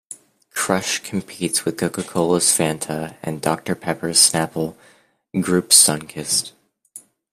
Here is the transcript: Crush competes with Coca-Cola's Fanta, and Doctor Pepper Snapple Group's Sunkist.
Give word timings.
Crush 0.49 0.97
competes 1.03 1.63
with 1.63 1.77
Coca-Cola's 1.77 2.45
Fanta, 2.45 3.17
and 3.21 3.39
Doctor 3.39 3.75
Pepper 3.75 4.09
Snapple 4.13 4.75
Group's 5.39 5.75
Sunkist. 5.79 6.53